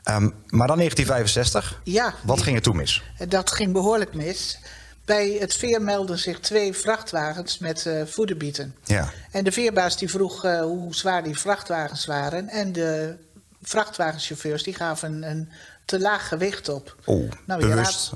[0.02, 1.80] Ehm, maar dan 1965.
[1.84, 3.02] Ja, Wat ging er toen mis?
[3.28, 4.58] Dat ging behoorlijk mis.
[5.04, 8.74] Bij het veer meldden zich twee vrachtwagens met eh voederbieten.
[8.84, 9.10] Ja.
[9.30, 12.48] En de veerbaas die vroeg eh, hoe zwaar die vrachtwagens waren.
[12.48, 13.16] En de
[13.62, 15.48] vrachtwagenchauffeurs die gaven een, een
[15.84, 16.96] te laag gewicht op.
[17.06, 18.12] Oeh, Nou, bewust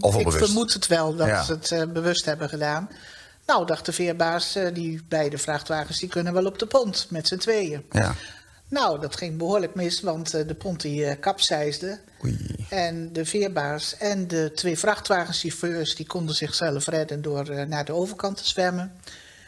[0.00, 1.42] of Ik vermoed het wel dat Ja.
[1.42, 2.88] ze het eh, bewust hebben gedaan.
[3.46, 7.28] Nou, dacht de veerbaas, eh, die beide vrachtwagens die kunnen wel op de pont met
[7.28, 7.84] z'n tweeën.
[7.90, 8.14] Ja.
[8.68, 11.98] Nou, dat ging behoorlijk mis, want eh, de pont die eh, kapseisde.
[12.24, 12.56] Oei.
[12.70, 18.36] En de veerbaas en de twee vrachtwagenchauffeurs die konden zichzelf redden door naar de overkant
[18.36, 18.92] te zwemmen.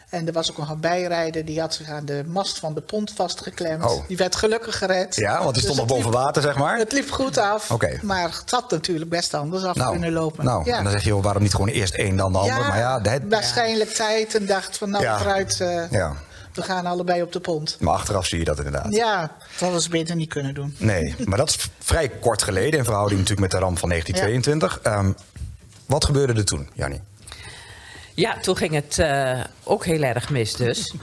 [0.09, 2.81] En er was ook nog een bijrijder die had zich aan de mast van de
[2.81, 3.83] pont vastgeklemd.
[3.85, 4.07] Oh.
[4.07, 5.15] Die werd gelukkig gered.
[5.15, 6.77] Ja, want die stond Dus nog het boven water, zeg maar.
[6.77, 7.69] Het liep goed af,
[8.01, 10.45] maar het had natuurlijk best anders af Nou, kunnen lopen.
[10.45, 10.77] nou ja.
[10.77, 12.57] en dan zeg je, waarom niet gewoon eerst één dan de ander?
[12.67, 15.17] maar ja, het, waarschijnlijk tijd en dacht van nou Ja.
[15.17, 16.13] vooruit, eh, ja,
[16.53, 17.77] we gaan allebei op de pont.
[17.79, 18.93] maar achteraf zie je dat inderdaad.
[18.93, 20.75] Ja, dat hadden ze beter niet kunnen doen.
[20.77, 24.79] Nee, maar dat is vrij kort geleden in verhouding natuurlijk met de ramp van 1922.
[24.83, 25.11] Ehm,
[25.85, 27.01] wat gebeurde er toen, Jannie?
[28.19, 30.93] Ja, toen ging het eh, ook heel erg mis dus.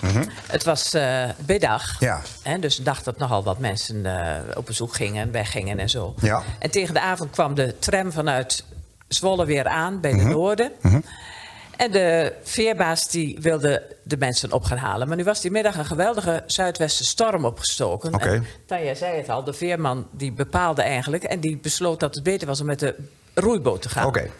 [0.46, 1.94] Het was eh middag.
[1.94, 2.04] Mhm.
[2.04, 2.20] Ja.
[2.42, 6.14] Hè, dus een dag dat nogal wat mensen eh, op bezoek gingen, weggingen en zo.
[6.20, 6.42] Ja.
[6.58, 8.64] En tegen de avond kwam de tram vanuit
[9.08, 10.28] Zwolle weer aan bij de Mhm.
[10.28, 10.72] Noorden.
[11.76, 15.08] En de veerbaas die wilde de mensen op gaan halen.
[15.08, 18.14] Maar nu was die middag een geweldige zuidwestenstorm opgestoken.
[18.14, 18.28] Oké.
[18.28, 21.22] En Tanja zei het al, de veerman die bepaalde eigenlijk...
[21.22, 22.94] en die besloot dat het beter was om met de
[23.34, 24.06] roeiboot te gaan.
[24.06, 24.30] Oké,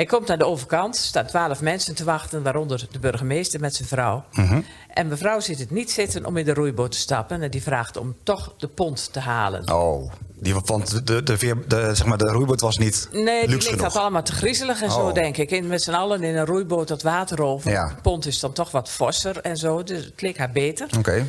[0.00, 3.74] Hij komt naar de overkant, er staan twaalf mensen te wachten, waaronder de burgemeester met
[3.74, 4.24] zijn vrouw.
[4.32, 4.60] Mhm.
[4.88, 7.96] En mevrouw ziet het niet zitten om in de roeiboot te stappen en die vraagt
[7.96, 9.72] om toch de pont te halen.
[9.72, 10.12] oh.
[10.34, 13.80] Die, want de, de, veer, de, zeg maar, de roeiboot was niet Nee, die genoeg.
[13.80, 15.14] dat allemaal te griezelig en zo, Oh.
[15.14, 15.50] denk ik.
[15.50, 17.70] En met z'n allen in een roeiboot dat water over.
[17.70, 17.88] Ja.
[17.88, 20.88] De pont is dan toch wat forser en zo, dus het leek haar beter.
[20.98, 21.26] Oké,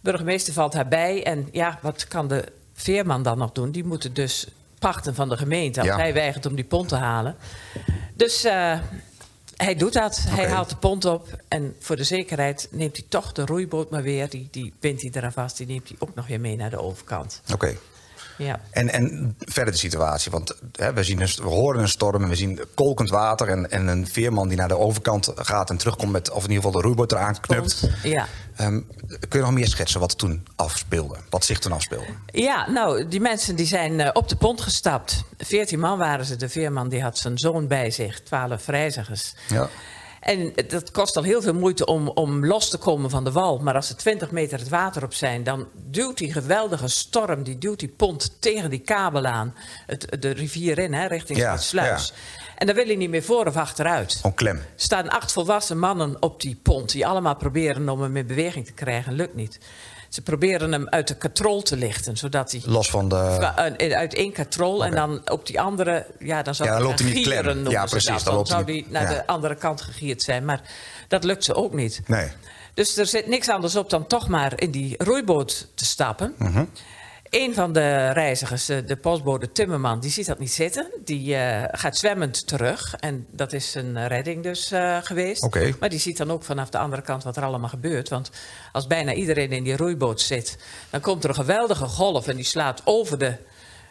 [0.00, 1.24] burgemeester valt haar bij.
[1.24, 3.70] En ja, wat kan de veerman dan nog doen?
[3.70, 4.46] Die moeten dus
[4.78, 5.80] pachten van de gemeente.
[5.80, 5.96] Als Ja.
[5.96, 7.36] hij weigert om die pont te halen.
[8.14, 8.78] Dus eh,
[9.56, 10.24] hij doet dat.
[10.28, 11.42] Hij haalt de pont op.
[11.48, 14.30] En voor de zekerheid neemt hij toch de roeiboot maar weer.
[14.30, 15.56] Die, die bindt hij eraan vast.
[15.56, 17.42] Die neemt hij ook nog weer mee naar de overkant.
[17.52, 17.76] oké.
[18.36, 18.60] Ja.
[18.70, 22.28] En, en verder de situatie, want hè, we, zien een, we horen een storm en
[22.28, 23.48] we zien kolkend water...
[23.48, 26.30] En, en een veerman die naar de overkant gaat en terugkomt met...
[26.30, 27.88] of in ieder geval de roeiboot eraan knupt.
[28.02, 28.26] Ja.
[28.56, 31.16] Ehm, kun je nog meer schetsen wat toen afspeelde?
[31.30, 32.06] Wat zich toen afspeelde?
[32.26, 35.24] Ja, nou, die mensen die zijn eh, op de pont gestapt.
[35.38, 36.36] Veertien man waren ze.
[36.36, 38.20] De veerman die had zijn zoon bij zich.
[38.22, 39.34] Twaalf reizigers.
[39.48, 39.68] Ja.
[40.22, 43.58] En dat kost al heel veel moeite om, om los te komen van de wal.
[43.58, 47.58] Maar als er 20 meter het water op zijn, dan duwt die geweldige storm, die
[47.58, 49.54] duwt die pont tegen die kabel aan.
[49.86, 52.12] Het, de rivier in, hè, richting Ja, het sluis.
[52.56, 54.12] En dan wil hij niet meer voor of achteruit.
[54.12, 54.56] Gewoon klem.
[54.56, 58.66] Er staan acht volwassen mannen op die pont, die allemaal proberen om hem in beweging
[58.66, 59.12] te krijgen.
[59.12, 59.58] Lukt niet.
[60.12, 63.36] Ze proberen hem uit de katrol te lichten, zodat hij Los van de...
[63.78, 66.90] uh, uit één katrol en dan op die andere, ja, dan zou Ja, dan hij
[66.90, 67.68] loopt hij niet klem.
[67.68, 69.08] Ja, precies, dan Dan hij zou die naar ja.
[69.08, 70.60] de andere kant gegierd zijn, maar
[71.08, 72.00] dat lukt ze ook niet.
[72.06, 72.28] Nee.
[72.74, 76.34] Dus er zit niks anders op dan toch maar in die roeiboot te stappen.
[76.38, 76.64] Mhm.
[77.32, 80.90] Een van de reizigers, de postbode Timmerman, die ziet dat niet zitten.
[81.04, 82.94] Die eh, gaat zwemmend terug.
[82.94, 85.48] En dat is een redding dus eh, geweest.
[85.80, 88.08] Maar die ziet dan ook vanaf de andere kant wat er allemaal gebeurt.
[88.08, 88.30] Want
[88.72, 90.58] als bijna iedereen in die roeiboot zit...
[90.90, 93.36] dan komt er een geweldige golf en die slaat over de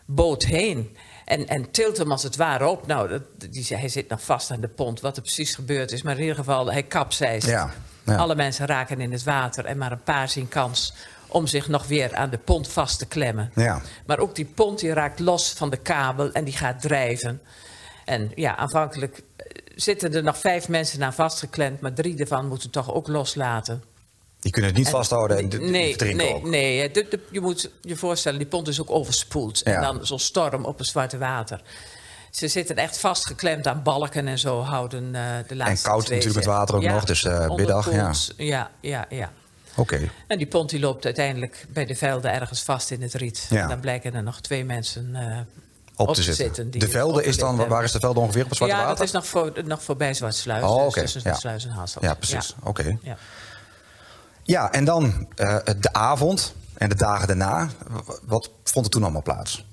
[0.05, 0.97] boot heen.
[1.25, 2.87] En, en tilt hem als het ware op.
[2.87, 6.01] Nou, dat, die, hij zit nog vast aan de pont, wat er precies gebeurd is.
[6.01, 7.47] Maar in ieder geval, hij kapseist.
[7.47, 7.73] Ja,
[8.03, 8.15] ja.
[8.15, 10.93] Alle mensen raken in het water en maar een paar zien kans
[11.31, 13.51] om zich nog weer aan de pont vast te klemmen.
[13.55, 13.81] Ja.
[14.05, 17.41] Maar ook die pont die raakt los van de kabel en die gaat drijven.
[18.05, 22.69] En ja, aanvankelijk eh, zitten er nog vijf mensen aan vastgeklemd, maar drie ervan moeten
[22.69, 23.83] toch ook loslaten.
[24.39, 26.43] Die kunnen het niet En vasthouden en nee, drinken nee, ook.
[26.43, 26.79] nee.
[26.79, 29.61] hè, de- de- je moet je voorstellen, die pont is ook overspoeld.
[29.63, 29.73] Ja.
[29.75, 31.61] En dan zo'n storm op het zwarte water.
[32.31, 36.45] Ze zitten echt vastgeklemd aan balken en zo houden eh, de laatste koud twee natuurlijk
[36.45, 36.53] met zich.
[36.53, 38.11] water ook nog, dus, eh, middag, ja.
[38.37, 39.31] Ja, ja, ja.
[39.75, 40.09] Oké.
[40.27, 43.47] En die pont die loopt uiteindelijk bij de velden ergens vast in het riet.
[43.49, 43.61] Ja.
[43.61, 45.39] En dan blijken er nog twee mensen eh,
[45.95, 46.69] Op, te zitten.
[46.69, 48.81] die de het velden is dan, waar is de velden ongeveer op het Zwarte ja,
[48.81, 48.97] Water?
[48.97, 50.63] dat is nog, voor, nog voorbij Zwartsluis.
[50.63, 51.33] Oh, dus oké, tussen ja.
[51.33, 52.03] Sluis en Hasselt.
[52.03, 52.55] Ja, precies.
[52.63, 52.97] Oké.
[53.01, 53.17] Ja.
[54.43, 57.69] Ja, en dan eh, de avond en de dagen daarna.
[58.23, 59.65] Wat vond er toen allemaal plaats?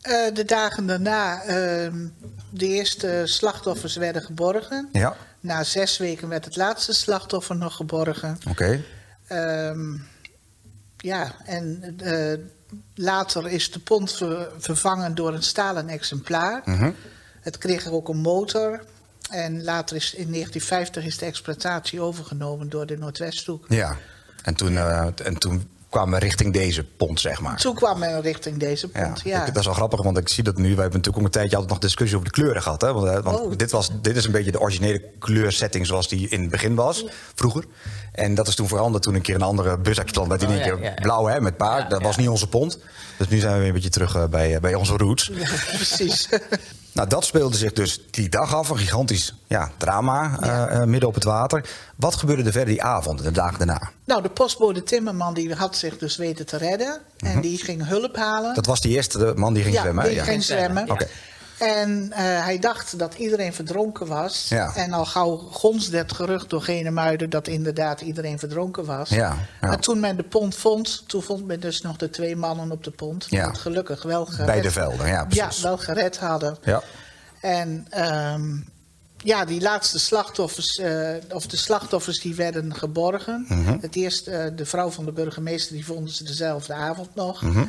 [0.00, 2.06] Eh, de dagen daarna, ehm,
[2.50, 4.88] de eerste slachtoffers werden geborgen.
[4.92, 8.38] Ja, Na zes weken werd het laatste slachtoffer nog geborgen.
[8.48, 8.82] oké.
[9.26, 9.96] Ehm,
[10.96, 12.38] ja, en eh,
[12.94, 16.62] later is de pont ver- vervangen door een stalen exemplaar.
[16.64, 16.90] Mhm.
[17.40, 18.84] Het kreeg ook een motor.
[19.30, 23.64] En later is in 1950 is de exploitatie overgenomen door de Noordwesthoek.
[23.68, 23.96] Ja,
[24.42, 27.56] en toen, eh, en toen kwamen we richting deze pont, zeg maar.
[27.56, 29.40] Toen kwam men richting deze pont, ja.
[29.40, 30.62] ik- dat is wel grappig, want ik zie dat nu.
[30.62, 32.80] We hebben natuurlijk ook een tijdje altijd nog discussie over de kleuren gehad.
[32.80, 32.92] Hè?
[32.92, 33.56] Want, eh, want Oh.
[33.56, 37.04] dit, was, dit is een beetje de originele kleursetting zoals die in het begin was,
[37.34, 37.64] vroeger.
[38.12, 40.28] En dat is toen veranderd toen een keer een andere bus stond.
[40.28, 41.90] Met in Oh, één ja, keer ja, blauw hè, met paard.
[41.90, 42.78] Dat was niet onze pont.
[43.18, 45.30] Dus nu zijn we weer een beetje terug eh, bij, eh, bij onze roots.
[45.76, 46.28] Precies.
[46.94, 48.68] Nou, dat speelde zich dus die dag af.
[48.68, 51.68] Een gigantisch ja, drama eh, eh, midden op het water.
[51.96, 53.90] Wat gebeurde er verder die avond en de dagen daarna?
[54.04, 57.00] nou, de postbode Timmerman die had zich dus weten te redden.
[57.18, 58.46] En die ging hulp halen.
[58.46, 58.54] Mhm.
[58.54, 60.04] Dat was die eerste de man die ging ja, zwemmen.
[60.04, 60.24] die Ja.
[60.24, 60.90] ging zwemmen.
[60.90, 61.08] Oké.
[61.58, 64.46] En eh, hij dacht dat iedereen verdronken was.
[64.48, 64.74] Ja.
[64.74, 69.08] En al gauw gonsde het gerucht door Genemuiden dat inderdaad iedereen verdronken was.
[69.08, 69.36] Ja, ja.
[69.68, 72.84] Maar toen men de pont vond, toen vond men dus nog de twee mannen op
[72.84, 73.28] de pont.
[73.28, 73.46] Die Ja.
[73.46, 75.62] het gelukkig wel gered Bij de velden, ja, Ja, precies.
[75.62, 76.56] wel gered hadden.
[76.62, 76.82] Ja.
[77.40, 78.56] En ehm,
[79.16, 83.44] ja, die laatste slachtoffers, eh, of de slachtoffers die werden geborgen.
[83.48, 83.76] Mhm.
[83.80, 87.42] Het eerst eh, de vrouw van de burgemeester, die vonden ze dezelfde avond nog.
[87.42, 87.64] Mhm.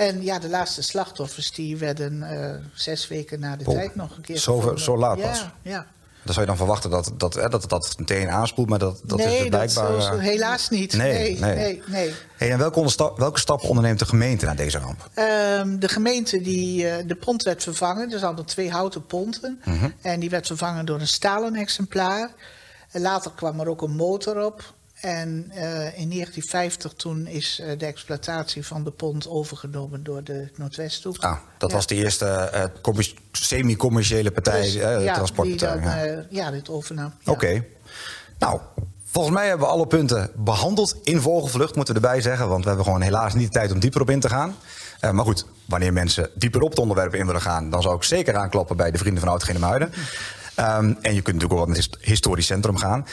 [0.00, 4.16] En ja, de laatste slachtoffers die werden eh, zes weken na de Oh, tijd nog
[4.16, 4.80] een keer zo gevonden.
[4.80, 5.46] zo laat ja, pas?
[5.62, 5.86] Ja.
[6.22, 9.18] Dan zou je dan verwachten dat dat, hè, dat, dat meteen aanspoelt, maar dat, dat
[9.18, 9.92] is nee, dus blijkbaar...
[9.92, 10.92] dat eh, helaas niet.
[10.92, 11.54] nee, Nee, nee.
[11.54, 12.14] nee, nee.
[12.36, 15.10] Hey, en welke, welke stappen onderneemt de gemeente na deze ramp?
[15.14, 18.12] Ehm, de gemeente, die, eh, de pont werd vervangen.
[18.12, 19.60] Er hadden twee houten ponten.
[19.64, 19.90] Mhm.
[20.00, 22.30] En die werd vervangen door een stalen exemplaar.
[22.90, 24.74] En later kwam er ook een motor op.
[25.00, 25.62] En eh,
[25.98, 31.16] in 1950 toen is eh, de exploitatie van de pont overgenomen door de Noordwesthoek.
[31.18, 31.76] Ah, dat Ja.
[31.76, 35.72] was de eerste eh, commer- semi-commerciële partij, Dus, ja, transportpartij.
[35.72, 36.24] Die dan, ja.
[36.30, 37.12] ja, dit overnam.
[37.20, 37.32] Ja.
[37.32, 37.64] Oké.
[38.38, 38.60] Nou,
[39.04, 40.96] volgens mij hebben we alle punten behandeld.
[41.02, 43.78] In vogelvlucht moeten we erbij zeggen, want we hebben gewoon helaas niet de tijd om
[43.80, 44.54] dieper op in te gaan.
[45.12, 48.36] Maar goed, wanneer mensen dieper op het onderwerp in willen gaan, dan zou ik zeker
[48.36, 49.92] aankloppen bij de Vrienden van Oud-Genemuiden.
[50.54, 53.06] Ehm en je kunt natuurlijk ook wel naar het his- historisch centrum gaan.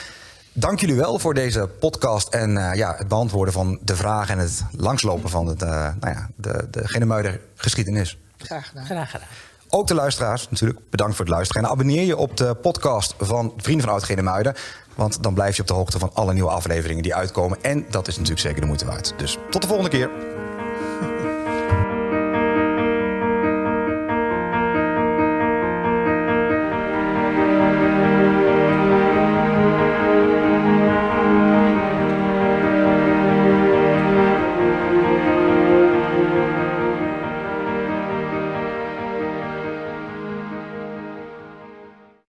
[0.58, 4.40] Dank jullie wel voor deze podcast en eh, ja, het beantwoorden van de vragen en
[4.40, 8.18] het langslopen van het, eh, nou ja, de, de Genemuider geschiedenis.
[8.36, 8.84] Graag gedaan.
[8.84, 9.26] Graag gedaan.
[9.68, 11.62] Ook de luisteraars natuurlijk, bedankt voor het luisteren.
[11.62, 14.54] En abonneer je op de podcast van Vrienden van Oud-Genemuiden.
[14.94, 17.62] Want dan blijf je op de hoogte van alle nieuwe afleveringen die uitkomen.
[17.62, 19.14] En dat is natuurlijk zeker de moeite waard.
[19.16, 20.10] Dus tot de volgende keer.